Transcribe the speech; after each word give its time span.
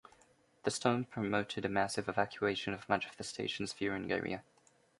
The 0.63 0.71
storm 0.71 1.05
prompted 1.05 1.63
a 1.63 1.69
massive 1.69 2.09
evacuation 2.09 2.73
of 2.73 2.89
much 2.89 3.05
of 3.05 3.15
the 3.17 3.23
station's 3.23 3.71
viewing 3.71 4.11
area. 4.11 4.43